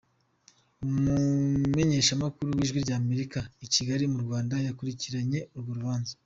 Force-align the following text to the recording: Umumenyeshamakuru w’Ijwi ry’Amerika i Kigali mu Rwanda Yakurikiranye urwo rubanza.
Umumenyeshamakuru 0.85 2.47
w’Ijwi 2.57 2.79
ry’Amerika 2.85 3.39
i 3.65 3.67
Kigali 3.73 4.03
mu 4.13 4.19
Rwanda 4.25 4.53
Yakurikiranye 4.67 5.39
urwo 5.55 5.73
rubanza. 5.79 6.13